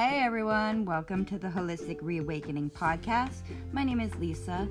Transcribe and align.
Hey 0.00 0.22
everyone, 0.22 0.86
welcome 0.86 1.26
to 1.26 1.38
the 1.38 1.48
Holistic 1.48 1.98
Reawakening 2.00 2.70
Podcast. 2.70 3.42
My 3.70 3.84
name 3.84 4.00
is 4.00 4.14
Lisa. 4.14 4.66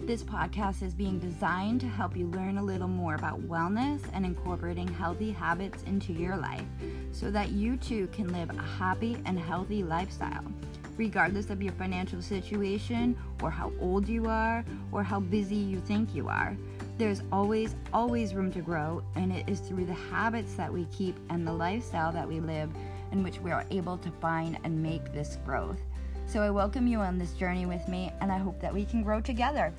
This 0.00 0.22
podcast 0.22 0.82
is 0.82 0.94
being 0.94 1.18
designed 1.18 1.82
to 1.82 1.86
help 1.86 2.16
you 2.16 2.28
learn 2.28 2.56
a 2.56 2.64
little 2.64 2.88
more 2.88 3.14
about 3.14 3.42
wellness 3.42 4.00
and 4.14 4.24
incorporating 4.24 4.88
healthy 4.88 5.32
habits 5.32 5.82
into 5.82 6.14
your 6.14 6.34
life 6.34 6.64
so 7.12 7.30
that 7.30 7.50
you 7.50 7.76
too 7.76 8.06
can 8.06 8.32
live 8.32 8.48
a 8.48 8.62
happy 8.62 9.18
and 9.26 9.38
healthy 9.38 9.82
lifestyle, 9.82 10.50
regardless 10.96 11.50
of 11.50 11.60
your 11.60 11.74
financial 11.74 12.22
situation 12.22 13.14
or 13.42 13.50
how 13.50 13.70
old 13.82 14.08
you 14.08 14.30
are 14.30 14.64
or 14.92 15.02
how 15.02 15.20
busy 15.20 15.56
you 15.56 15.78
think 15.80 16.14
you 16.14 16.26
are. 16.26 16.56
There's 16.96 17.22
always, 17.30 17.76
always 17.92 18.34
room 18.34 18.50
to 18.52 18.62
grow, 18.62 19.02
and 19.14 19.30
it 19.30 19.46
is 19.46 19.60
through 19.60 19.84
the 19.84 19.92
habits 19.92 20.54
that 20.54 20.72
we 20.72 20.86
keep 20.86 21.18
and 21.28 21.46
the 21.46 21.52
lifestyle 21.52 22.12
that 22.12 22.26
we 22.26 22.40
live 22.40 22.70
in 23.12 23.22
which 23.22 23.40
we 23.40 23.50
are 23.50 23.64
able 23.70 23.98
to 23.98 24.10
find 24.10 24.58
and 24.64 24.82
make 24.82 25.12
this 25.12 25.38
growth. 25.44 25.80
So 26.26 26.40
I 26.40 26.50
welcome 26.50 26.86
you 26.86 27.00
on 27.00 27.18
this 27.18 27.32
journey 27.32 27.66
with 27.66 27.88
me, 27.88 28.12
and 28.20 28.30
I 28.30 28.38
hope 28.38 28.60
that 28.60 28.72
we 28.72 28.84
can 28.84 29.02
grow 29.02 29.20
together. 29.20 29.72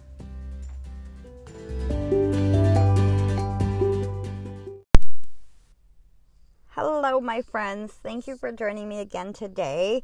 Hello, 6.70 7.22
my 7.22 7.42
friends. 7.42 7.94
Thank 7.94 8.28
you 8.28 8.36
for 8.36 8.52
joining 8.52 8.90
me 8.90 9.00
again 9.00 9.34
today. 9.34 10.04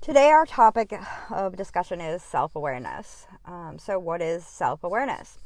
Today, 0.00 0.28
our 0.28 0.46
topic 0.46 0.92
of 1.30 1.56
discussion 1.56 2.00
is 2.00 2.22
self 2.22 2.54
awareness. 2.54 3.26
Um, 3.44 3.78
so, 3.78 3.98
what 3.98 4.20
is 4.20 4.46
self 4.46 4.84
awareness? 4.84 5.38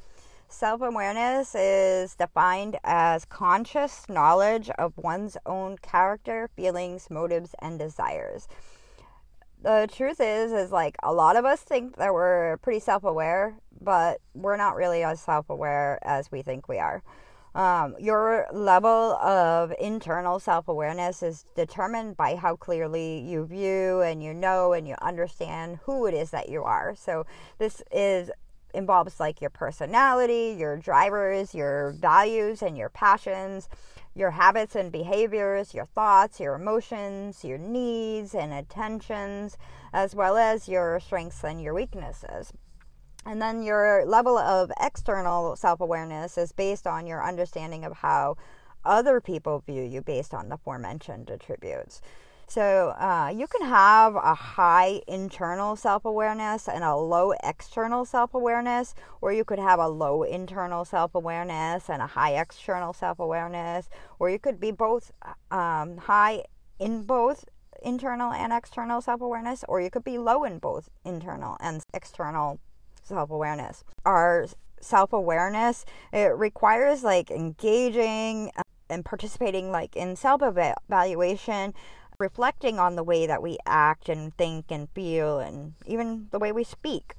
Self 0.53 0.81
awareness 0.83 1.55
is 1.55 2.17
defined 2.17 2.77
as 2.83 3.25
conscious 3.25 4.09
knowledge 4.09 4.69
of 4.71 4.99
one's 4.99 5.37
own 5.47 5.79
character, 5.79 6.51
feelings, 6.57 7.09
motives, 7.09 7.55
and 7.61 7.79
desires. 7.79 8.49
The 9.63 9.89
truth 9.91 10.21
is, 10.21 10.51
is 10.51 10.73
like 10.73 10.97
a 11.05 11.13
lot 11.13 11.37
of 11.37 11.45
us 11.45 11.61
think 11.61 11.97
that 11.97 12.13
we're 12.13 12.57
pretty 12.59 12.81
self 12.81 13.05
aware, 13.05 13.55
but 13.81 14.21
we're 14.35 14.57
not 14.57 14.75
really 14.75 15.05
as 15.05 15.21
self 15.21 15.49
aware 15.49 16.01
as 16.03 16.33
we 16.33 16.43
think 16.43 16.69
we 16.69 16.79
are. 16.79 17.05
Um, 17.55 17.95
your 18.01 18.49
level 18.53 19.15
of 19.15 19.73
internal 19.81 20.41
self 20.41 20.67
awareness 20.67 21.23
is 21.23 21.45
determined 21.55 22.17
by 22.17 22.35
how 22.35 22.57
clearly 22.57 23.21
you 23.21 23.47
view 23.47 24.01
and 24.01 24.21
you 24.21 24.35
know 24.35 24.73
and 24.73 24.87
you 24.87 24.97
understand 25.01 25.79
who 25.85 26.07
it 26.07 26.15
is 26.15 26.31
that 26.31 26.49
you 26.49 26.65
are. 26.65 26.97
So, 26.97 27.25
this 27.59 27.83
is 27.93 28.33
involves 28.75 29.21
like 29.21 29.41
your 29.41 29.51
personality, 29.51 30.57
your 30.59 30.77
drivers, 30.77 31.55
your 31.55 31.93
values 31.93 32.63
and 32.63 32.77
your 32.77 32.89
passions, 32.89 33.69
your 34.15 34.33
habits 34.33 34.75
and 34.75 34.91
behaviors, 34.91 35.75
your 35.75 35.87
thoughts, 35.87 36.41
your 36.41 36.55
emotions, 36.55 37.45
your 37.45 37.59
needs 37.59 38.35
and 38.35 38.53
attentions, 38.53 39.57
as 39.93 40.15
well 40.15 40.37
as 40.37 40.69
your 40.69 41.01
strengths 41.01 41.45
and 41.45 41.63
your 41.63 41.75
weaknesses. 41.75 42.53
And 43.27 43.41
then 43.41 43.63
your 43.63 44.05
level 44.07 44.39
of 44.39 44.73
external 44.81 45.55
self 45.57 45.81
awareness 45.81 46.39
is 46.39 46.53
based 46.53 46.87
on 46.87 47.07
your 47.07 47.23
understanding 47.23 47.85
of 47.85 47.99
how 47.99 48.37
other 48.85 49.21
people 49.21 49.63
view 49.67 49.83
you 49.83 50.01
based 50.01 50.33
on 50.33 50.49
the 50.49 50.55
aforementioned 50.55 51.31
attributes. 51.31 52.01
So 52.51 52.97
uh, 52.99 53.33
you 53.33 53.47
can 53.47 53.69
have 53.69 54.17
a 54.17 54.35
high 54.35 55.03
internal 55.07 55.77
self 55.77 56.05
awareness 56.05 56.69
and 56.69 56.83
a 56.83 56.97
low 56.97 57.33
external 57.45 58.05
self 58.05 58.35
awareness, 58.35 58.93
or 59.21 59.33
you 59.33 59.45
could 59.45 59.61
have 59.61 59.79
a 59.79 59.87
low 59.87 60.25
internal 60.25 60.85
self 60.85 61.15
awareness 61.15 61.89
and 61.89 62.03
a 62.03 62.09
high 62.09 62.33
external 62.41 62.93
self 62.93 63.21
awareness, 63.21 63.89
or 64.19 64.31
you 64.31 64.41
could 64.41 64.59
be 64.59 64.73
both 64.73 65.13
um, 65.53 65.99
high 65.99 66.43
in 66.81 67.05
both 67.05 67.45
internal 67.85 68.33
and 68.33 68.53
external 68.53 69.01
self 69.01 69.21
awareness, 69.21 69.65
or 69.69 69.81
you 69.81 69.89
could 69.89 70.03
be 70.03 70.19
low 70.19 70.43
in 70.43 70.59
both 70.59 70.89
internal 71.05 71.57
and 71.61 71.85
external 71.95 72.59
self 73.05 73.31
awareness. 73.31 73.85
Our 74.05 74.49
self 74.81 75.13
awareness 75.13 75.85
it 76.13 76.37
requires 76.37 77.05
like 77.05 77.31
engaging 77.31 78.51
and 78.89 79.05
participating 79.05 79.71
like 79.71 79.95
in 79.95 80.17
self 80.17 80.43
evaluation 80.43 81.75
reflecting 82.21 82.79
on 82.79 82.95
the 82.95 83.03
way 83.03 83.27
that 83.27 83.43
we 83.43 83.59
act 83.67 84.09
and 84.09 84.37
think 84.37 84.67
and 84.71 84.89
feel 84.91 85.39
and 85.41 85.75
even 85.87 86.29
the 86.31 86.39
way 86.39 86.53
we 86.53 86.63
speak. 86.63 87.15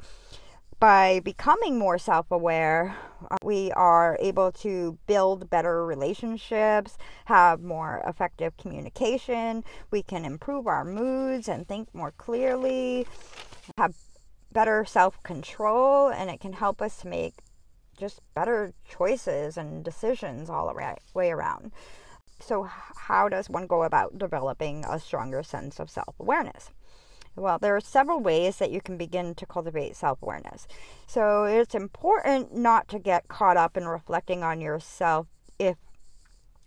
By 0.79 1.19
becoming 1.19 1.77
more 1.77 1.99
self 1.99 2.31
aware, 2.31 2.95
uh, 3.29 3.37
we 3.43 3.71
are 3.73 4.17
able 4.19 4.51
to 4.53 4.97
build 5.05 5.49
better 5.49 5.85
relationships, 5.85 6.97
have 7.25 7.61
more 7.61 8.01
effective 8.07 8.57
communication, 8.57 9.63
we 9.91 10.01
can 10.01 10.25
improve 10.25 10.65
our 10.65 10.83
moods 10.83 11.47
and 11.47 11.67
think 11.67 11.93
more 11.93 12.11
clearly, 12.11 13.05
have 13.77 13.95
better 14.51 14.83
self 14.85 15.21
control, 15.21 16.09
and 16.09 16.31
it 16.31 16.39
can 16.39 16.53
help 16.53 16.81
us 16.81 16.97
to 16.97 17.07
make 17.07 17.35
just 17.95 18.21
better 18.33 18.73
choices 18.89 19.57
and 19.57 19.83
decisions 19.83 20.49
all 20.49 20.67
the 20.67 20.95
way 21.13 21.29
around. 21.29 21.71
So, 22.41 22.63
how 22.63 23.29
does 23.29 23.49
one 23.49 23.67
go 23.67 23.83
about 23.83 24.17
developing 24.17 24.83
a 24.85 24.99
stronger 24.99 25.43
sense 25.43 25.79
of 25.79 25.89
self 25.89 26.15
awareness? 26.19 26.71
Well, 27.35 27.59
there 27.59 27.75
are 27.75 27.81
several 27.81 28.19
ways 28.19 28.57
that 28.57 28.71
you 28.71 28.81
can 28.81 28.97
begin 28.97 29.35
to 29.35 29.45
cultivate 29.45 29.95
self 29.95 30.21
awareness. 30.21 30.67
So, 31.07 31.43
it's 31.45 31.75
important 31.75 32.55
not 32.55 32.87
to 32.89 32.99
get 32.99 33.27
caught 33.27 33.57
up 33.57 33.77
in 33.77 33.87
reflecting 33.87 34.43
on 34.43 34.61
yourself 34.61 35.27
if 35.59 35.77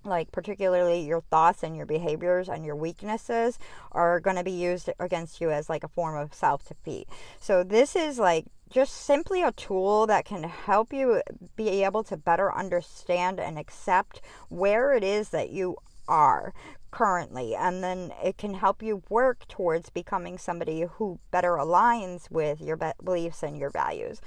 like 0.06 0.30
particularly 0.32 1.00
your 1.00 1.22
thoughts 1.22 1.62
and 1.62 1.76
your 1.76 1.86
behaviors 1.86 2.48
and 2.48 2.64
your 2.64 2.76
weaknesses 2.76 3.58
are 3.92 4.20
going 4.20 4.36
to 4.36 4.44
be 4.44 4.50
used 4.50 4.90
against 4.98 5.40
you 5.40 5.50
as 5.50 5.68
like 5.68 5.82
a 5.82 5.88
form 5.88 6.16
of 6.16 6.34
self 6.34 6.68
defeat. 6.68 7.08
So 7.40 7.64
this 7.64 7.96
is 7.96 8.18
like 8.18 8.46
just 8.74 8.92
simply 8.92 9.40
a 9.40 9.52
tool 9.52 10.04
that 10.04 10.24
can 10.24 10.42
help 10.42 10.92
you 10.92 11.22
be 11.54 11.84
able 11.84 12.02
to 12.02 12.16
better 12.16 12.52
understand 12.52 13.38
and 13.38 13.56
accept 13.56 14.20
where 14.48 14.92
it 14.92 15.04
is 15.04 15.28
that 15.28 15.50
you 15.50 15.76
are 16.08 16.52
currently 16.90 17.54
and 17.54 17.84
then 17.84 18.12
it 18.22 18.36
can 18.36 18.54
help 18.54 18.82
you 18.82 19.00
work 19.08 19.46
towards 19.46 19.90
becoming 19.90 20.36
somebody 20.36 20.86
who 20.94 21.20
better 21.30 21.52
aligns 21.52 22.28
with 22.32 22.60
your 22.60 22.76
beliefs 23.04 23.44
and 23.44 23.56
your 23.56 23.70
values. 23.70 24.20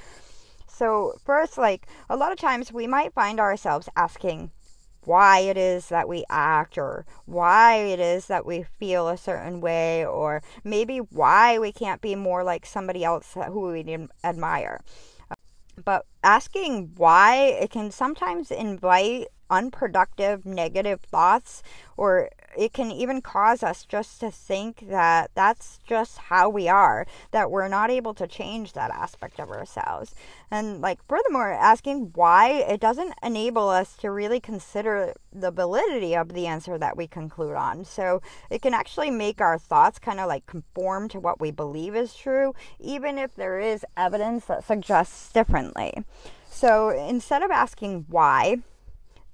So, 0.65 1.15
first, 1.25 1.57
like 1.57 1.85
a 2.09 2.15
lot 2.15 2.31
of 2.31 2.37
times 2.37 2.71
we 2.71 2.87
might 2.87 3.13
find 3.13 3.41
ourselves 3.41 3.89
asking, 3.97 4.51
why 5.07 5.39
it 5.39 5.57
is 5.57 5.87
that 5.87 6.09
we 6.09 6.25
act 6.29 6.77
or 6.77 7.05
why 7.25 7.75
it 7.75 7.99
is 7.99 8.27
that 8.27 8.45
we 8.45 8.63
feel 8.63 9.07
a 9.07 9.17
certain 9.17 9.61
way 9.61 10.05
or 10.05 10.41
maybe 10.65 10.97
why 10.97 11.57
we 11.57 11.71
can't 11.71 12.01
be 12.01 12.13
more 12.13 12.43
like 12.43 12.65
somebody 12.65 13.05
else 13.05 13.33
who 13.33 13.71
we 13.71 14.07
admire. 14.23 14.81
But 15.83 16.05
asking 16.23 16.91
why 16.97 17.35
it 17.35 17.69
can 17.71 17.89
sometimes 17.89 18.51
invite 18.51 19.27
unproductive 19.49 20.45
negative 20.45 21.01
thoughts 21.01 21.63
or 21.95 22.29
it 22.57 22.73
can 22.73 22.91
even 22.91 23.21
cause 23.21 23.61
us 23.61 23.85
just 23.85 24.19
to 24.19 24.31
think 24.31 24.89
that 24.89 25.29
that's 25.35 25.79
just 25.87 26.17
how 26.17 26.49
we 26.49 26.67
are 26.67 27.05
that 27.31 27.51
we're 27.51 27.67
not 27.67 27.91
able 27.91 28.13
to 28.15 28.27
change 28.27 28.73
that 28.73 28.89
aspect 28.91 29.39
of 29.39 29.49
ourselves. 29.49 30.15
And 30.49 30.81
like 30.81 30.99
furthermore 31.07 31.51
asking 31.51 32.11
why 32.15 32.49
it 32.51 32.79
doesn't 32.79 33.13
enable 33.21 33.69
us 33.69 33.95
to 33.97 34.11
really 34.11 34.39
consider 34.39 35.13
the 35.31 35.51
validity 35.51 36.15
of 36.15 36.33
the 36.33 36.47
answer 36.47 36.77
that 36.77 36.97
we 36.97 37.07
conclude 37.07 37.55
on. 37.55 37.85
So 37.85 38.21
it 38.49 38.61
can 38.61 38.73
actually 38.73 39.11
make 39.11 39.39
our 39.39 39.59
thoughts 39.59 39.99
kind 39.99 40.19
of 40.19 40.27
like 40.27 40.45
conform 40.47 41.09
to 41.09 41.19
what 41.19 41.39
we 41.39 41.51
believe 41.51 41.95
is 41.95 42.15
true 42.15 42.53
even 42.79 43.17
if 43.17 43.35
there 43.35 43.59
is 43.59 43.85
evidence 43.95 44.45
that 44.45 44.63
suggests 44.63 45.31
differently. 45.31 45.93
So 46.49 46.89
instead 46.89 47.43
of 47.43 47.51
asking 47.51 48.05
why 48.09 48.57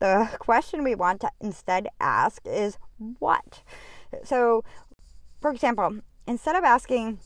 the 0.04 0.30
question 0.38 0.84
we 0.84 0.96
want 0.96 1.22
to 1.22 1.32
instead 1.40 1.88
ask 2.02 2.42
is 2.46 2.78
what? 3.20 3.62
So, 4.26 4.66
for 5.40 5.50
example, 5.50 6.00
instead 6.28 6.58
of 6.58 6.66
asking 6.66 7.20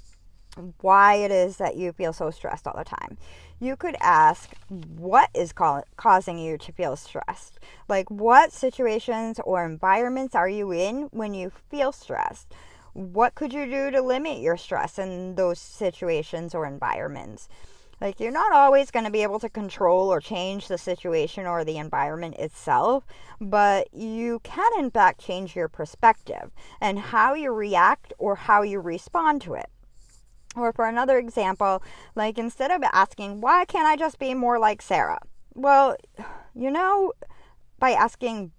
why 0.81 1.15
it 1.15 1.31
is 1.31 1.57
that 1.57 1.75
you 1.75 1.91
feel 1.91 2.13
so 2.13 2.29
stressed 2.29 2.68
all 2.68 2.77
the 2.77 2.83
time, 2.83 3.18
you 3.59 3.75
could 3.75 3.95
ask 4.00 4.51
what 4.69 5.31
is 5.33 5.53
causing 5.53 6.38
you 6.38 6.56
to 6.59 6.71
feel 6.71 6.95
stressed? 6.95 7.57
Like, 7.89 8.12
what 8.12 8.53
situations 8.53 9.39
or 9.44 9.65
environments 9.65 10.35
are 10.35 10.50
you 10.50 10.71
in 10.71 11.09
when 11.12 11.33
you 11.33 11.51
feel 11.71 11.91
stressed? 11.91 12.53
What 12.94 13.33
could 13.33 13.53
you 13.53 13.65
do 13.65 13.89
to 13.89 14.01
limit 14.03 14.38
your 14.38 14.57
stress 14.57 15.00
in 15.00 15.33
those 15.33 15.57
situations 15.57 16.53
or 16.53 16.68
environments? 16.68 17.50
Like, 17.99 18.19
you're 18.19 18.31
not 18.31 18.53
always 18.53 18.91
going 18.91 19.05
to 19.05 19.11
be 19.11 19.23
able 19.23 19.39
to 19.39 19.49
control 19.49 20.11
or 20.13 20.21
change 20.21 20.67
the 20.67 20.77
situation 20.77 21.47
or 21.47 21.63
the 21.63 21.77
environment 21.77 22.35
itself, 22.35 23.05
but 23.41 23.91
you 23.91 24.39
can, 24.44 24.71
in 24.77 24.91
fact, 24.91 25.19
change 25.19 25.55
your 25.55 25.67
perspective 25.67 26.51
and 26.79 26.99
how 26.99 27.33
you 27.33 27.51
react 27.51 28.13
or 28.19 28.35
how 28.35 28.61
you 28.61 28.79
respond 28.79 29.41
to 29.44 29.55
it. 29.55 29.69
Or, 30.55 30.71
for 30.73 30.88
another 30.88 31.17
example, 31.17 31.81
like 32.15 32.38
instead 32.38 32.69
of 32.71 32.83
asking, 32.91 33.41
why 33.41 33.65
can't 33.65 33.88
I 33.88 33.95
just 33.95 34.19
be 34.19 34.33
more 34.33 34.59
like 34.59 34.81
Sarah? 34.81 35.19
Well, 35.55 35.97
you 36.55 36.69
know, 36.69 37.13
by 37.79 37.91
asking, 37.91 38.51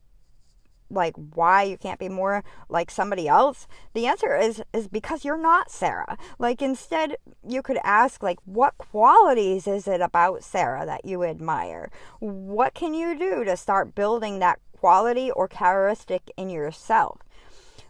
like 0.90 1.14
why 1.34 1.62
you 1.62 1.76
can't 1.76 2.00
be 2.00 2.08
more 2.08 2.44
like 2.68 2.90
somebody 2.90 3.28
else? 3.28 3.66
The 3.94 4.06
answer 4.06 4.36
is 4.36 4.62
is 4.72 4.88
because 4.88 5.24
you're 5.24 5.36
not 5.36 5.70
sarah. 5.70 6.16
Like 6.38 6.62
instead 6.62 7.16
you 7.46 7.62
could 7.62 7.78
ask 7.84 8.22
like 8.22 8.38
what 8.44 8.78
qualities 8.78 9.66
is 9.66 9.86
it 9.86 10.00
about 10.00 10.44
sarah 10.44 10.86
that 10.86 11.04
you 11.04 11.24
admire? 11.24 11.90
What 12.20 12.74
can 12.74 12.94
you 12.94 13.18
do 13.18 13.44
to 13.44 13.56
start 13.56 13.94
building 13.94 14.38
that 14.38 14.60
quality 14.78 15.30
or 15.30 15.48
characteristic 15.48 16.30
in 16.36 16.50
yourself? 16.50 17.20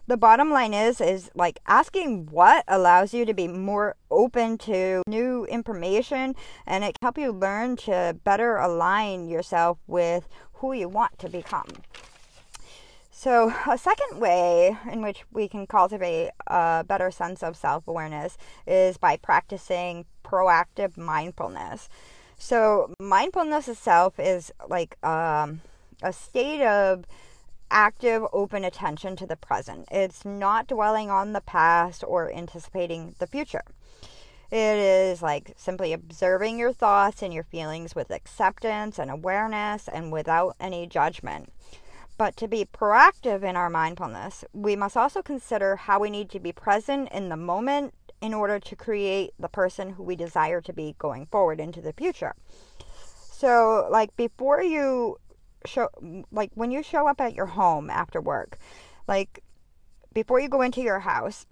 The 0.07 0.17
bottom 0.17 0.51
line 0.51 0.73
is 0.73 1.03
is 1.03 1.31
like 1.35 1.61
asking 1.67 2.29
what 2.31 2.65
allows 2.67 3.13
you 3.13 3.27
to 3.27 3.35
be 3.35 3.47
more 3.47 3.95
open 4.11 4.57
to 4.59 5.03
new 5.07 5.45
information 5.45 6.35
and 6.67 6.83
it 6.83 6.95
can 6.99 7.05
help 7.05 7.19
you 7.19 7.31
learn 7.31 7.77
to 7.77 8.17
better 8.25 8.57
align 8.57 9.29
yourself 9.29 9.77
with 9.87 10.27
who 10.55 10.73
you 10.73 10.89
want 10.89 11.19
to 11.19 11.29
become 11.29 11.67
so, 13.19 13.53
a 13.67 13.77
second 13.77 14.21
way 14.21 14.79
in 14.93 15.03
which 15.03 15.25
we 15.33 15.49
can 15.49 15.67
cultivate 15.67 16.31
a 16.47 16.85
better 16.87 17.11
sense 17.11 17.43
of 17.43 17.57
self 17.57 17.89
awareness 17.89 18.39
is 18.65 18.97
by 18.97 19.17
practicing 19.17 20.05
proactive 20.25 20.97
mindfulness. 20.97 21.89
So, 22.39 22.95
mindfulness 23.01 23.67
itself 23.67 24.21
is 24.21 24.53
like 24.69 25.05
um, 25.05 25.63
a 26.01 26.13
state 26.13 26.65
of 26.65 27.07
active, 27.73 28.23
open 28.33 28.63
attention 28.63 29.17
to 29.17 29.27
the 29.27 29.35
present. 29.35 29.89
It's 29.91 30.25
not 30.25 30.69
dwelling 30.69 31.11
on 31.11 31.33
the 31.33 31.41
past 31.41 32.05
or 32.07 32.33
anticipating 32.33 33.17
the 33.19 33.27
future. 33.27 33.65
It 34.53 34.79
is 34.79 35.23
like 35.23 35.55
simply 35.57 35.93
observing 35.93 36.61
your 36.61 36.73
thoughts 36.73 37.21
and 37.25 37.35
your 37.35 37.43
feelings 37.43 37.97
with 37.97 38.13
acceptance 38.13 38.97
and 38.97 39.11
awareness 39.11 39.89
and 39.89 40.13
without 40.13 40.55
any 40.61 40.87
judgment. 40.87 41.53
But 42.19 42.37
to 42.39 42.49
be 42.49 42.65
proactive 42.65 43.45
in 43.45 43.57
our 43.57 43.71
mindfulness, 43.71 44.45
we 44.53 44.75
must 44.75 44.97
also 44.97 45.23
consider 45.23 45.77
how 45.77 46.01
we 46.01 46.11
need 46.11 46.29
to 46.31 46.41
be 46.41 46.51
present 46.51 47.11
in 47.13 47.29
the 47.29 47.37
moment 47.37 47.95
in 48.21 48.35
order 48.35 48.59
to 48.59 48.75
create 48.75 49.31
the 49.39 49.49
person 49.49 49.91
who 49.91 50.03
we 50.03 50.17
desire 50.17 50.61
to 50.63 50.73
be 50.73 50.97
going 50.99 51.27
forward 51.27 51.61
into 51.61 51.81
the 51.81 51.93
future. 51.93 52.35
So, 53.31 53.87
like 53.89 54.17
before 54.17 54.61
you 54.61 55.19
show, 55.65 55.89
like 56.33 56.51
when 56.55 56.73
you 56.73 56.83
show 56.83 57.07
up 57.07 57.21
at 57.21 57.35
your 57.35 57.47
home 57.47 57.89
after 57.89 58.21
work, 58.21 58.59
like 59.07 59.45
before 60.13 60.41
you 60.41 60.49
go 60.49 60.63
into 60.63 60.81
your 60.81 60.99
house, 60.99 61.47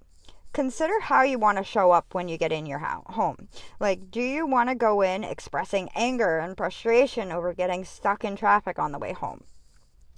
consider 0.52 0.98
how 0.98 1.22
you 1.22 1.38
want 1.38 1.58
to 1.58 1.64
show 1.64 1.92
up 1.92 2.12
when 2.12 2.26
you 2.28 2.36
get 2.36 2.50
in 2.50 2.66
your 2.66 2.80
home. 2.80 3.46
Like, 3.78 4.10
do 4.10 4.20
you 4.20 4.48
want 4.48 4.68
to 4.68 4.74
go 4.74 5.00
in 5.02 5.22
expressing 5.22 5.90
anger 5.94 6.38
and 6.38 6.56
frustration 6.56 7.30
over 7.30 7.54
getting 7.54 7.84
stuck 7.84 8.24
in 8.24 8.34
traffic 8.34 8.80
on 8.80 8.90
the 8.90 8.98
way 8.98 9.12
home? 9.12 9.44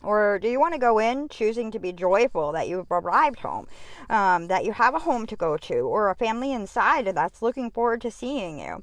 Or 0.03 0.39
do 0.39 0.49
you 0.49 0.61
want 0.61 0.75
to 0.75 0.81
go 0.81 0.99
in 0.99 1.29
choosing 1.29 1.71
to 1.73 1.79
be 1.79 1.93
joyful 1.93 2.53
that 2.53 2.69
you've 2.69 2.91
arrived 2.91 3.41
home, 3.41 3.67
um, 4.09 4.47
that 4.47 4.65
you 4.65 4.73
have 4.73 4.95
a 4.95 5.01
home 5.01 5.27
to 5.27 5.37
go 5.37 5.57
to, 5.57 5.75
or 5.75 6.09
a 6.09 6.15
family 6.15 6.53
inside 6.53 7.07
that's 7.07 7.43
looking 7.43 7.71
forward 7.71 8.01
to 8.03 8.11
seeing 8.11 8.61
you? 8.61 8.83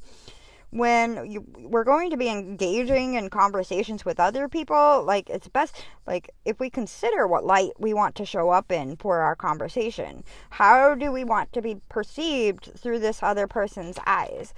When 0.71 1.31
you, 1.31 1.45
we're 1.57 1.85
going 1.85 2.09
to 2.09 2.17
be 2.17 2.27
engaging 2.27 3.13
in 3.13 3.29
conversations 3.29 4.03
with 4.03 4.19
other 4.19 4.49
people, 4.49 5.03
like 5.05 5.29
it's 5.29 5.47
best, 5.47 5.85
like 6.05 6.31
if 6.43 6.59
we 6.59 6.69
consider 6.69 7.27
what 7.27 7.45
light 7.45 7.71
we 7.79 7.93
want 7.93 8.15
to 8.15 8.25
show 8.25 8.49
up 8.49 8.69
in 8.73 8.97
for 8.97 9.19
our 9.19 9.37
conversation, 9.37 10.25
how 10.49 10.93
do 10.95 11.13
we 11.13 11.23
want 11.23 11.53
to 11.53 11.61
be 11.61 11.77
perceived 11.87 12.71
through 12.77 12.99
this 12.99 13.23
other 13.23 13.47
person's 13.47 13.97
eyes? 14.05 14.53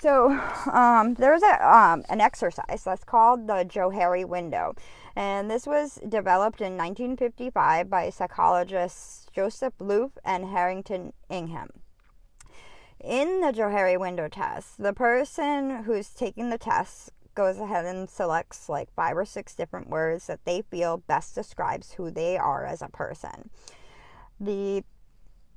So 0.00 0.30
um, 0.72 1.14
there's 1.14 1.42
a 1.42 1.74
um, 1.74 2.04
an 2.08 2.20
exercise 2.20 2.84
that's 2.84 3.04
called 3.04 3.46
the 3.46 3.64
Johari 3.64 4.26
window, 4.26 4.74
and 5.14 5.50
this 5.50 5.66
was 5.66 5.98
developed 6.06 6.60
in 6.60 6.76
1955 6.76 7.88
by 7.88 8.10
psychologists 8.10 9.26
Joseph 9.34 9.74
Luft 9.78 10.18
and 10.24 10.46
Harrington 10.46 11.12
Ingham. 11.30 11.70
In 13.02 13.40
the 13.40 13.52
Johari 13.52 13.98
window 13.98 14.28
test, 14.28 14.82
the 14.82 14.92
person 14.92 15.84
who's 15.84 16.10
taking 16.10 16.50
the 16.50 16.58
test 16.58 17.10
goes 17.34 17.58
ahead 17.58 17.84
and 17.84 18.08
selects 18.08 18.68
like 18.68 18.92
five 18.94 19.16
or 19.16 19.24
six 19.24 19.54
different 19.54 19.88
words 19.88 20.26
that 20.26 20.44
they 20.44 20.62
feel 20.70 20.96
best 20.96 21.34
describes 21.34 21.92
who 21.92 22.10
they 22.10 22.36
are 22.36 22.64
as 22.64 22.82
a 22.82 22.88
person. 22.88 23.50
The 24.40 24.84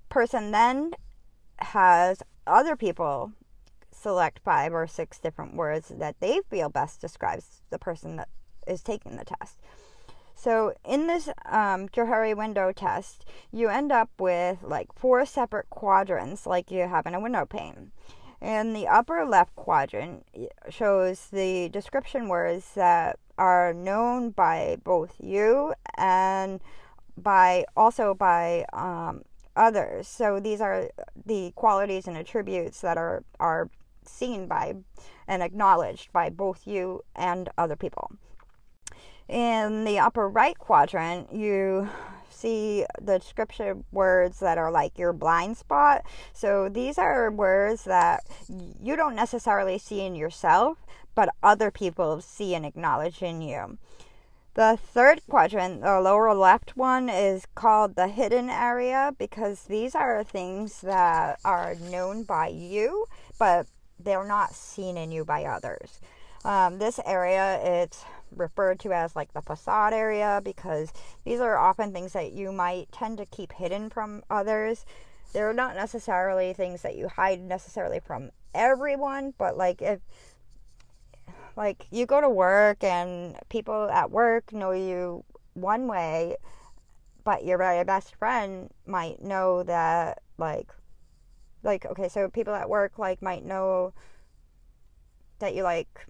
person 0.10 0.52
then 0.52 0.92
has 1.60 2.22
other 2.46 2.76
people 2.76 3.34
select 4.00 4.40
five 4.40 4.74
or 4.74 4.88
six 4.88 5.20
different 5.20 5.56
words 5.56 5.90
that 5.90 6.16
they 6.20 6.42
feel 6.50 6.70
best 6.70 7.02
describes 7.02 7.62
the 7.70 7.80
person 7.80 8.16
that 8.16 8.30
is 8.68 8.82
taking 8.82 9.18
the 9.18 9.26
test. 9.26 9.60
So 10.36 10.74
in 10.86 11.08
this 11.08 11.28
um, 11.46 11.90
Johari 11.90 12.36
window 12.36 12.72
test, 12.72 13.26
you 13.52 13.68
end 13.68 13.92
up 13.92 14.10
with 14.18 14.60
like 14.64 14.94
four 14.94 15.26
separate 15.26 15.70
quadrants, 15.70 16.48
like 16.48 16.72
you 16.72 16.88
have 16.88 17.06
in 17.06 17.14
a 17.14 17.20
window 17.20 17.46
pane. 17.46 17.92
And 18.42 18.74
the 18.74 18.88
upper 18.88 19.26
left 19.26 19.54
quadrant 19.58 20.26
shows 20.70 21.28
the 21.28 21.68
description 21.68 22.30
words 22.30 22.72
that 22.76 23.20
are 23.38 23.74
known 23.74 24.30
by 24.30 24.78
both 24.86 25.16
you 25.20 25.74
and 25.98 26.62
by 27.18 27.66
also 27.76 28.14
by 28.14 28.66
um, 28.72 29.24
others. 29.58 30.08
So 30.08 30.40
these 30.40 30.62
are 30.62 30.90
the 31.26 31.52
qualities 31.56 32.08
and 32.08 32.16
attributes 32.16 32.80
that 32.80 32.98
are 32.98 33.26
are 33.42 33.70
seen 34.06 34.48
by 34.48 34.76
and 35.28 35.44
acknowledged 35.44 36.12
by 36.12 36.30
both 36.30 36.66
you 36.66 37.04
and 37.16 37.50
other 37.58 37.76
people. 37.76 38.12
In 39.28 39.84
the 39.86 40.00
upper 40.00 40.28
right 40.28 40.58
quadrant, 40.58 41.32
you 41.32 41.88
see 42.30 42.86
the 43.00 43.20
description 43.20 43.84
words 43.92 44.40
that 44.40 44.58
are 44.58 44.72
like 44.72 44.98
your 44.98 45.14
blind 45.14 45.58
spot. 45.58 46.04
So 46.34 46.70
these 46.70 46.98
are 46.98 47.30
words 47.30 47.84
that 47.84 48.24
you 48.82 48.96
don't 48.96 49.16
necessarily 49.16 49.78
see 49.78 50.02
in 50.02 50.16
yourself, 50.16 50.86
but 51.14 51.30
other 51.44 51.70
people 51.70 52.22
see 52.22 52.56
and 52.56 52.66
acknowledge 52.66 53.22
in 53.22 53.42
you. 53.42 53.78
The 54.56 54.80
third 54.82 55.22
quadrant, 55.30 55.82
the 55.82 56.02
lower 56.02 56.34
left 56.34 56.76
one, 56.76 57.08
is 57.08 57.46
called 57.56 57.96
the 57.96 58.08
hidden 58.08 58.50
area 58.50 59.14
because 59.18 59.64
these 59.64 59.94
are 59.96 60.24
things 60.24 60.82
that 60.82 61.40
are 61.46 61.76
known 61.76 62.24
by 62.24 62.48
you, 62.48 63.06
but 63.38 63.68
they're 64.00 64.26
not 64.26 64.54
seen 64.54 64.98
in 64.98 65.12
you 65.12 65.26
by 65.26 65.44
others. 65.46 66.00
Um, 66.46 66.80
this 66.80 67.00
area, 67.06 67.60
it's 67.62 68.04
referred 68.36 68.80
to 68.82 68.94
as 68.94 69.16
like 69.16 69.34
the 69.34 69.42
facade 69.42 69.94
area 69.94 70.42
because 70.44 70.94
these 71.26 71.40
are 71.40 71.58
often 71.58 71.92
things 71.92 72.14
that 72.14 72.32
you 72.32 72.52
might 72.52 72.92
tend 72.92 73.18
to 73.18 73.26
keep 73.26 73.52
hidden 73.54 73.90
from 73.90 74.24
others. 74.30 74.86
They're 75.34 75.54
not 75.54 75.76
necessarily 75.76 76.54
things 76.54 76.82
that 76.82 76.96
you 76.96 77.08
hide 77.08 77.42
necessarily 77.42 78.00
from 78.00 78.32
everyone, 78.54 79.34
but 79.38 79.58
like 79.58 79.82
if 79.82 80.00
like 81.56 81.86
you 81.92 82.06
go 82.06 82.22
to 82.22 82.30
work 82.30 82.84
and 82.84 83.36
people 83.50 83.90
at 83.90 84.12
work 84.12 84.54
know 84.54 84.72
you 84.72 85.26
one 85.54 85.88
way, 85.88 86.38
but 87.24 87.44
your 87.44 87.58
very 87.58 87.84
best 87.84 88.16
friend 88.16 88.70
might 88.86 89.22
know 89.22 89.64
that 89.64 90.22
like 90.38 90.70
like 91.64 91.86
okay, 91.86 92.10
so 92.10 92.30
people 92.30 92.54
at 92.54 92.70
work 92.70 92.98
like 92.98 93.22
might 93.22 93.46
know 93.46 93.94
that 95.40 95.56
you 95.56 95.64
like 95.64 96.08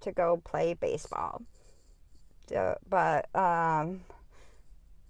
to 0.00 0.12
go 0.12 0.40
play 0.44 0.74
baseball. 0.74 1.42
But 2.88 3.34
um, 3.34 4.02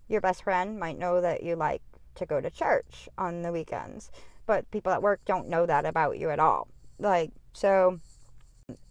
your 0.09 0.21
best 0.21 0.45
friend 0.45 0.79
might 0.79 0.99
know 0.99 1.21
that 1.21 1.43
you 1.43 1.57
like 1.57 1.83
to 2.15 2.27
go 2.27 2.41
to 2.41 2.51
church 2.51 3.09
on 3.19 3.43
the 3.43 3.51
weekends, 3.51 4.13
but 4.47 4.71
people 4.71 4.93
at 4.93 5.03
work 5.03 5.21
don't 5.25 5.49
know 5.49 5.67
that 5.67 5.85
about 5.85 6.19
you 6.19 6.31
at 6.31 6.39
all. 6.39 6.69
Like, 6.99 7.33
so 7.53 7.99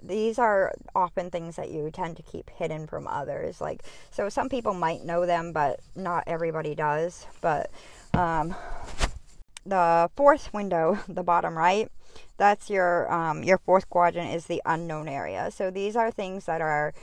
these 0.03 0.37
are 0.37 0.73
often 0.95 1.29
things 1.29 1.55
that 1.55 1.71
you 1.71 1.89
tend 1.91 2.17
to 2.17 2.23
keep 2.23 2.49
hidden 2.49 2.87
from 2.87 3.07
others. 3.07 3.61
Like, 3.61 3.83
so 4.09 4.27
some 4.27 4.49
people 4.49 4.73
might 4.73 5.05
know 5.05 5.25
them, 5.25 5.53
but 5.53 5.79
not 5.95 6.23
everybody 6.27 6.75
does. 6.75 7.25
But 7.39 7.71
um, 8.13 8.55
the 9.65 10.09
fourth 10.15 10.53
window, 10.53 10.99
the 11.07 11.23
bottom 11.23 11.57
right, 11.57 11.89
that's 12.37 12.69
your 12.69 13.11
um, 13.11 13.43
your 13.43 13.57
fourth 13.57 13.89
quadrant 13.89 14.33
is 14.33 14.45
the 14.45 14.61
unknown 14.65 15.07
area. 15.07 15.49
So 15.51 15.71
these 15.71 15.95
are 15.95 16.11
things 16.11 16.45
that 16.45 16.61
are 16.61 16.93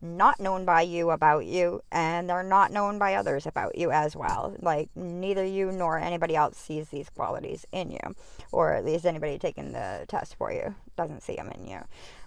not 0.00 0.38
known 0.38 0.64
by 0.64 0.82
you 0.82 1.10
about 1.10 1.44
you 1.44 1.82
and 1.90 2.30
they're 2.30 2.42
not 2.42 2.70
known 2.70 2.98
by 2.98 3.14
others 3.14 3.46
about 3.46 3.76
you 3.76 3.90
as 3.90 4.14
well 4.14 4.54
like 4.60 4.88
neither 4.94 5.44
you 5.44 5.72
nor 5.72 5.98
anybody 5.98 6.36
else 6.36 6.56
sees 6.56 6.88
these 6.90 7.10
qualities 7.10 7.66
in 7.72 7.90
you 7.90 8.14
or 8.52 8.74
at 8.74 8.84
least 8.84 9.04
anybody 9.04 9.38
taking 9.38 9.72
the 9.72 10.04
test 10.06 10.36
for 10.36 10.52
you 10.52 10.72
doesn't 10.96 11.22
see 11.22 11.34
them 11.34 11.50
in 11.50 11.66
you 11.66 11.80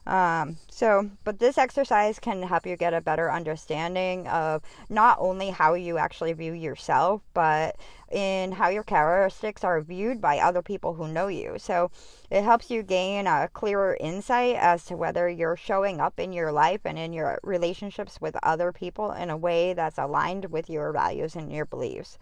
Um, 0.07 0.57
so, 0.69 1.11
but 1.23 1.37
this 1.37 1.59
exercise 1.59 2.17
can 2.17 2.41
help 2.41 2.65
you 2.65 2.75
get 2.75 2.93
a 2.93 3.01
better 3.01 3.31
understanding 3.31 4.27
of 4.27 4.63
not 4.89 5.17
only 5.19 5.51
how 5.51 5.75
you 5.75 5.99
actually 5.99 6.33
view 6.33 6.53
yourself, 6.53 7.21
but 7.35 7.75
in 8.11 8.53
how 8.53 8.69
your 8.69 8.83
characteristics 8.83 9.63
are 9.63 9.79
viewed 9.79 10.19
by 10.19 10.39
other 10.39 10.63
people 10.63 10.95
who 10.95 11.07
know 11.07 11.27
you. 11.27 11.55
So, 11.59 11.91
it 12.31 12.43
helps 12.43 12.71
you 12.71 12.81
gain 12.81 13.27
a 13.27 13.47
clearer 13.53 13.95
insight 13.99 14.55
as 14.55 14.85
to 14.85 14.97
whether 14.97 15.29
you're 15.29 15.55
showing 15.55 16.01
up 16.01 16.19
in 16.19 16.33
your 16.33 16.51
life 16.51 16.81
and 16.83 16.97
in 16.97 17.13
your 17.13 17.39
relationships 17.43 18.19
with 18.19 18.35
other 18.41 18.71
people 18.71 19.11
in 19.11 19.29
a 19.29 19.37
way 19.37 19.73
that's 19.73 19.99
aligned 19.99 20.45
with 20.45 20.67
your 20.67 20.91
values 20.91 21.35
and 21.35 21.53
your 21.53 21.65
beliefs. 21.65 22.17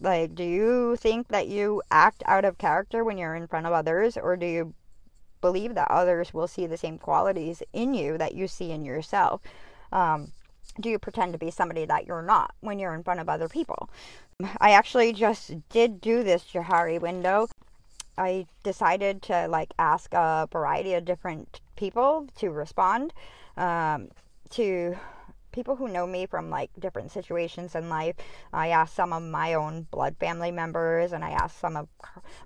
Like, 0.00 0.34
do 0.34 0.44
you 0.44 0.96
think 0.96 1.28
that 1.28 1.48
you 1.48 1.82
act 1.90 2.22
out 2.24 2.46
of 2.46 2.56
character 2.56 3.04
when 3.04 3.18
you're 3.18 3.34
in 3.34 3.46
front 3.46 3.66
of 3.66 3.74
others, 3.74 4.16
or 4.16 4.34
do 4.36 4.46
you 4.46 4.74
believe 5.40 5.74
that 5.74 5.90
others 5.90 6.34
will 6.34 6.48
see 6.48 6.66
the 6.66 6.76
same 6.76 6.98
qualities 6.98 7.62
in 7.72 7.94
you 7.94 8.18
that 8.18 8.34
you 8.34 8.48
see 8.48 8.70
in 8.70 8.84
yourself. 8.84 9.40
Um, 9.92 10.32
do 10.78 10.88
you 10.88 10.98
pretend 10.98 11.32
to 11.32 11.38
be 11.38 11.50
somebody 11.50 11.84
that 11.86 12.06
you're 12.06 12.22
not 12.22 12.54
when 12.60 12.78
you're 12.78 12.94
in 12.94 13.02
front 13.02 13.20
of 13.20 13.28
other 13.28 13.48
people? 13.48 13.90
I 14.60 14.72
actually 14.72 15.12
just 15.12 15.68
did 15.68 16.00
do 16.00 16.22
this 16.22 16.44
Johari 16.44 17.00
window. 17.00 17.48
I 18.16 18.46
decided 18.62 19.22
to 19.22 19.48
like 19.48 19.72
ask 19.78 20.12
a 20.12 20.48
variety 20.50 20.94
of 20.94 21.04
different 21.04 21.60
people 21.76 22.28
to 22.38 22.50
respond 22.50 23.12
um, 23.56 24.08
to 24.50 24.96
people 25.52 25.76
who 25.76 25.88
know 25.88 26.06
me 26.06 26.26
from 26.26 26.50
like 26.50 26.70
different 26.78 27.10
situations 27.10 27.74
in 27.74 27.88
life. 27.88 28.16
I 28.52 28.68
asked 28.68 28.94
some 28.94 29.12
of 29.12 29.22
my 29.22 29.54
own 29.54 29.86
blood 29.90 30.16
family 30.18 30.50
members, 30.50 31.12
and 31.12 31.24
I 31.24 31.30
asked 31.30 31.58
some 31.58 31.76
of 31.76 31.88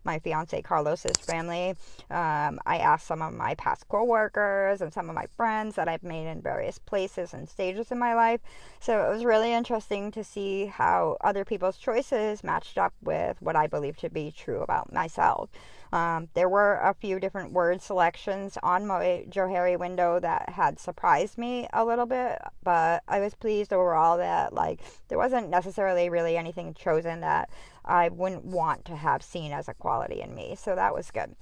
my 0.04 0.18
fiance 0.18 0.60
Carlos's 0.62 1.20
family. 1.20 1.70
Um, 2.10 2.60
I 2.66 2.78
asked 2.78 3.06
some 3.06 3.22
of 3.22 3.32
my 3.32 3.54
past 3.54 3.88
coworkers 3.88 4.80
and 4.80 4.92
some 4.92 5.08
of 5.08 5.14
my 5.14 5.26
friends 5.36 5.76
that 5.76 5.88
I've 5.88 6.02
made 6.02 6.26
in 6.26 6.40
various 6.40 6.78
places 6.78 7.34
and 7.34 7.48
stages 7.48 7.90
in 7.90 7.98
my 7.98 8.14
life. 8.14 8.40
So 8.80 9.06
it 9.06 9.12
was 9.12 9.24
really 9.24 9.52
interesting 9.52 10.10
to 10.12 10.24
see 10.24 10.66
how 10.66 11.16
other 11.20 11.44
people's 11.44 11.76
choices 11.76 12.44
matched 12.44 12.78
up 12.78 12.94
with 13.02 13.40
what 13.40 13.56
I 13.56 13.66
believe 13.66 13.96
to 13.98 14.10
be 14.10 14.30
true 14.30 14.62
about 14.62 14.92
myself. 14.92 15.50
Um, 15.94 16.28
there 16.34 16.48
were 16.48 16.80
a 16.82 16.92
few 16.92 17.20
different 17.20 17.52
word 17.52 17.80
selections 17.80 18.58
on 18.64 18.84
my 18.84 19.26
Johari 19.30 19.78
window 19.78 20.18
that 20.18 20.48
had 20.48 20.80
surprised 20.80 21.38
me 21.38 21.68
a 21.72 21.84
little 21.84 22.04
bit, 22.04 22.36
but 22.64 23.04
I 23.06 23.20
was 23.20 23.36
pleased 23.36 23.72
overall 23.72 24.18
that 24.18 24.52
like 24.52 24.80
there 25.06 25.18
wasn't 25.18 25.50
necessarily 25.50 26.10
really 26.10 26.36
anything 26.36 26.74
chosen 26.74 27.20
that 27.20 27.48
I 27.84 28.08
wouldn't 28.08 28.44
want 28.44 28.84
to 28.86 28.96
have 28.96 29.22
seen 29.22 29.52
as 29.52 29.68
a 29.68 29.74
quality 29.74 30.20
in 30.20 30.34
me. 30.34 30.56
So 30.56 30.74
that 30.74 30.92
was 30.92 31.12
good. 31.12 31.36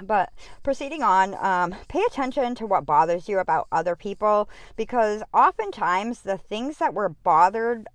But 0.00 0.32
proceeding 0.62 1.02
on, 1.02 1.34
um, 1.34 1.74
pay 1.88 2.02
attention 2.06 2.54
to 2.56 2.66
what 2.66 2.86
bothers 2.86 3.28
you 3.28 3.40
about 3.40 3.66
other 3.72 3.96
people 3.96 4.48
because 4.76 5.24
oftentimes 5.32 6.22
the 6.22 6.38
things 6.38 6.78
that 6.78 6.94
we're 6.94 7.08
bothered 7.08 7.88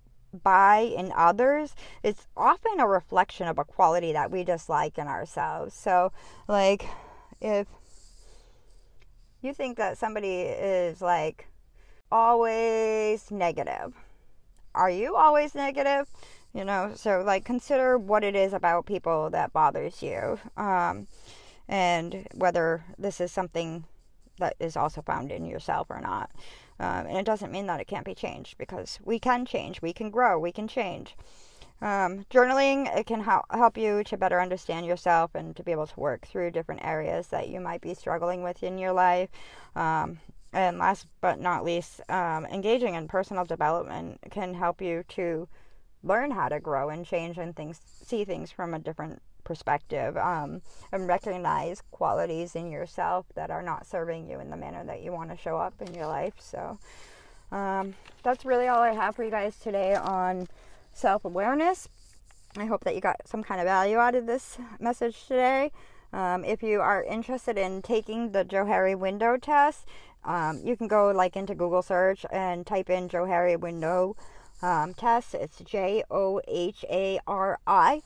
by 0.44 0.80
in 0.80 1.12
others 1.16 1.76
it's 2.04 2.28
often 2.38 2.80
a 2.80 2.88
reflection 2.88 3.48
of 3.48 3.58
a 3.58 3.64
quality 3.66 4.14
that 4.14 4.32
we 4.32 4.44
dislike 4.44 4.98
in 4.98 5.08
ourselves. 5.08 5.74
So, 5.74 6.12
like, 6.48 6.86
if 7.42 7.68
you 9.42 9.54
think 9.54 9.78
that 9.78 9.98
somebody 9.98 10.42
is 10.42 11.02
like 11.02 11.48
always 12.12 13.32
negative, 13.32 13.94
are 14.76 14.90
you 14.90 15.16
always 15.16 15.56
negative? 15.56 16.08
You 16.54 16.66
know, 16.66 16.94
so 16.96 17.22
like 17.22 17.46
consider 17.46 17.98
what 17.98 18.24
it 18.24 18.36
is 18.36 18.54
about 18.54 18.86
people 18.86 19.30
that 19.30 19.54
bothers 19.54 20.02
you, 20.02 20.40
um, 20.58 21.08
and 21.68 22.28
whether 22.34 22.84
this 22.98 23.22
is 23.22 23.32
something 23.32 23.86
that 24.40 24.56
is 24.60 24.76
also 24.76 25.02
found 25.02 25.32
in 25.32 25.46
yourself 25.46 25.88
or 25.90 26.02
not. 26.02 26.32
Um, 26.80 27.08
and 27.08 27.18
it 27.18 27.26
doesn't 27.26 27.52
mean 27.52 27.68
that 27.68 27.82
it 27.82 27.88
can't 27.88 28.06
be 28.06 28.16
changed 28.16 28.58
because 28.58 29.00
we 29.04 29.20
can 29.20 29.46
change, 29.46 29.82
we 29.82 29.94
can 29.94 30.10
grow, 30.10 30.40
we 30.40 30.52
can 30.52 30.68
change. 30.68 31.16
Um, 31.82 32.26
journaling 32.30 32.94
it 32.98 33.06
can 33.06 33.22
help 33.22 33.46
help 33.52 33.78
you 33.78 34.04
to 34.04 34.18
better 34.18 34.42
understand 34.42 34.86
yourself 34.86 35.32
and 35.34 35.56
to 35.56 35.64
be 35.64 35.72
able 35.72 35.88
to 35.88 36.00
work 36.00 36.28
through 36.28 36.52
different 36.52 36.84
areas 36.84 37.28
that 37.28 37.48
you 37.48 37.62
might 37.62 37.80
be 37.80 37.94
struggling 37.94 38.44
with 38.44 38.64
in 38.64 38.78
your 38.78 38.92
life. 38.92 39.30
Um, 39.76 40.20
and 40.52 40.78
last 40.78 41.08
but 41.22 41.40
not 41.40 41.64
least, 41.64 42.02
um, 42.10 42.46
engaging 42.46 42.96
in 42.96 43.08
personal 43.08 43.46
development 43.46 44.20
can 44.32 44.54
help 44.54 44.82
you 44.82 45.04
to 45.10 45.48
learn 46.04 46.32
how 46.32 46.50
to 46.50 46.60
grow 46.60 46.90
and 46.90 47.06
change 47.06 47.38
and 47.38 47.56
things, 47.56 47.80
see 48.04 48.26
things 48.26 48.52
from 48.52 48.74
a 48.74 48.80
different 48.80 49.22
perspective 49.44 50.18
um, 50.18 50.62
and 50.92 51.08
recognize 51.08 51.82
qualities 51.92 52.56
in 52.56 52.72
yourself 52.72 53.26
that 53.36 53.50
are 53.50 53.62
not 53.62 53.86
serving 53.86 54.30
you 54.30 54.40
in 54.40 54.50
the 54.50 54.58
manner 54.58 54.84
that 54.86 55.02
you 55.02 55.12
want 55.12 55.30
to 55.30 55.38
show 55.38 55.58
up 55.58 55.74
in 55.82 55.94
your 55.94 56.08
life. 56.08 56.34
So 56.40 56.78
um, 57.52 57.96
that's 58.24 58.46
really 58.46 58.68
all 58.68 58.82
I 58.82 58.94
have 58.94 59.16
for 59.16 59.24
you 59.24 59.32
guys 59.32 59.58
today 59.58 59.96
on 59.96 60.48
self 60.94 61.26
awareness. 61.26 61.88
I 62.58 62.66
hope 62.66 62.84
that 62.84 62.96
you 62.96 63.02
got 63.02 63.28
some 63.28 63.44
kind 63.44 63.62
of 63.62 63.66
value 63.66 63.98
out 63.98 64.16
of 64.16 64.26
this 64.26 64.58
message 64.80 65.28
today. 65.28 65.72
Um, 66.12 66.44
if 66.44 66.64
you 66.64 66.82
are 66.82 67.04
interested 67.04 67.58
in 67.58 67.82
taking 67.84 68.32
the 68.32 68.44
Johari 68.44 68.98
window 68.98 69.38
test, 69.38 69.86
um, 70.24 70.60
you 70.64 70.76
can 70.76 70.88
go 70.88 71.12
like 71.12 71.36
into 71.36 71.54
Google 71.54 71.84
search 71.84 72.26
and 72.32 72.66
type 72.66 72.90
in 72.90 73.08
Johari 73.08 73.60
window 73.60 74.16
um, 74.62 74.94
test. 74.94 75.36
It's 75.36 75.60
J 75.60 76.04
O 76.10 76.42
H 76.48 76.84
A 76.90 77.20
R 77.28 77.60
I. 77.68 78.02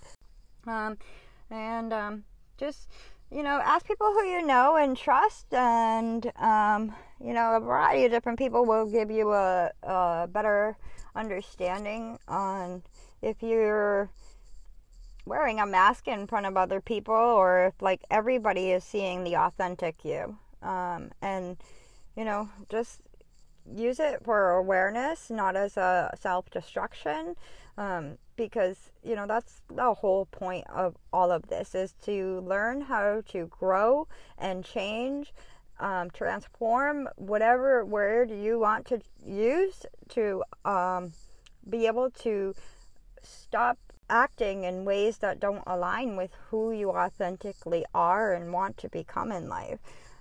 And 1.49 1.93
um, 1.93 2.23
just 2.57 2.89
you 3.31 3.43
know 3.43 3.59
ask 3.63 3.85
people 3.87 4.07
who 4.13 4.25
you 4.25 4.45
know 4.45 4.75
and 4.75 4.95
trust 4.95 5.53
and 5.53 6.31
um, 6.37 6.93
you 7.23 7.33
know 7.33 7.55
a 7.55 7.59
variety 7.59 8.05
of 8.05 8.11
different 8.11 8.37
people 8.37 8.65
will 8.65 8.85
give 8.85 9.09
you 9.09 9.31
a, 9.33 9.71
a 9.83 10.27
better 10.31 10.77
understanding 11.15 12.17
on 12.27 12.83
if 13.21 13.41
you're 13.41 14.09
wearing 15.25 15.59
a 15.59 15.65
mask 15.65 16.07
in 16.07 16.27
front 16.27 16.45
of 16.45 16.57
other 16.57 16.81
people 16.81 17.15
or 17.15 17.67
if 17.67 17.81
like 17.81 18.01
everybody 18.11 18.71
is 18.71 18.83
seeing 18.83 19.23
the 19.23 19.35
authentic 19.35 20.03
you. 20.03 20.37
Um, 20.61 21.11
and 21.21 21.57
you 22.15 22.25
know 22.25 22.49
just 22.69 23.01
use 23.75 23.99
it 23.99 24.23
for 24.23 24.51
awareness 24.51 25.29
not 25.29 25.55
as 25.55 25.77
a 25.77 26.11
self-destruction 26.19 27.35
um, 27.77 28.17
because 28.35 28.91
you 29.03 29.15
know 29.15 29.25
that's 29.25 29.61
the 29.73 29.93
whole 29.93 30.25
point 30.25 30.65
of 30.69 30.95
all 31.11 31.31
of 31.31 31.47
this 31.47 31.73
is 31.75 31.93
to 32.03 32.41
learn 32.41 32.81
how 32.81 33.21
to 33.27 33.47
grow 33.47 34.07
and 34.37 34.63
change 34.63 35.33
um, 35.79 36.09
transform 36.11 37.09
whatever 37.15 37.83
word 37.85 38.29
you 38.29 38.59
want 38.59 38.85
to 38.85 39.01
use 39.25 39.85
to 40.09 40.43
um, 40.65 41.11
be 41.69 41.87
able 41.87 42.09
to 42.09 42.53
stop 43.21 43.77
acting 44.09 44.63
in 44.63 44.85
ways 44.85 45.17
that 45.17 45.39
don't 45.39 45.63
align 45.65 46.15
with 46.15 46.31
who 46.49 46.71
you 46.71 46.91
authentically 46.91 47.85
are 47.93 48.33
and 48.33 48.53
want 48.53 48.77
to 48.77 48.89
become 48.89 49.31
in 49.31 49.47
life. 49.49 49.79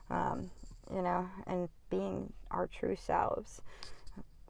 Um, 0.09 0.51
you 0.95 1.03
know 1.03 1.29
and 1.47 1.69
being 1.91 2.33
our 2.51 2.67
true 2.67 2.97
selves 2.97 3.61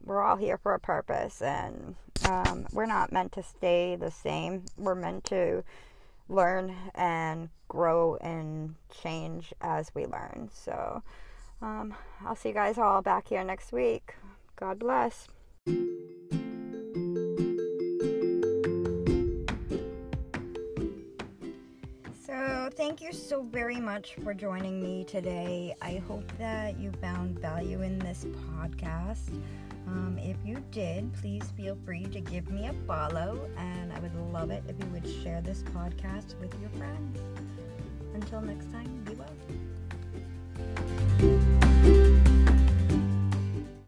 we're 0.03 0.21
all 0.21 0.35
here 0.35 0.57
for 0.57 0.73
a 0.73 0.79
purpose 0.79 1.41
and 1.41 1.95
um, 2.25 2.65
we're 2.71 2.85
not 2.85 3.11
meant 3.11 3.31
to 3.33 3.43
stay 3.43 3.95
the 3.95 4.11
same. 4.11 4.63
We're 4.77 4.95
meant 4.95 5.25
to 5.25 5.63
learn 6.29 6.75
and 6.95 7.49
grow 7.67 8.17
and 8.21 8.75
change 9.01 9.53
as 9.61 9.93
we 9.93 10.05
learn. 10.05 10.49
So 10.53 11.03
um, 11.61 11.93
I'll 12.25 12.35
see 12.35 12.49
you 12.49 12.55
guys 12.55 12.77
all 12.77 13.01
back 13.01 13.27
here 13.29 13.43
next 13.43 13.71
week. 13.71 14.15
God 14.55 14.79
bless. 14.79 15.27
thank 22.75 23.01
you 23.01 23.11
so 23.13 23.43
very 23.43 23.79
much 23.79 24.15
for 24.23 24.33
joining 24.33 24.81
me 24.81 25.03
today. 25.03 25.75
I 25.81 26.01
hope 26.07 26.31
that 26.39 26.79
you 26.79 26.91
found 27.01 27.39
value 27.39 27.81
in 27.81 27.99
this 27.99 28.25
podcast. 28.25 29.39
Um, 29.85 30.17
if 30.19 30.37
you 30.43 30.63
did, 30.71 31.13
please 31.13 31.43
feel 31.55 31.77
free 31.85 32.05
to 32.05 32.19
give 32.19 32.49
me 32.49 32.67
a 32.67 32.73
follow, 32.87 33.47
and 33.57 33.93
I 33.93 33.99
would 33.99 34.15
love 34.31 34.49
it 34.49 34.63
if 34.67 34.75
you 34.79 34.91
would 34.91 35.07
share 35.23 35.41
this 35.41 35.61
podcast 35.63 36.39
with 36.39 36.53
your 36.61 36.69
friends. 36.71 37.19
Until 38.15 38.41
next 38.41 38.71
time, 38.71 39.05
be 39.05 39.15
well. 41.19 41.59